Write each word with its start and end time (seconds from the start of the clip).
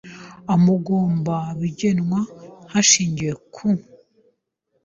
amugomba 0.53 1.35
bigenwa 1.59 2.19
hashingiwe 2.71 3.33
ku 3.53 3.67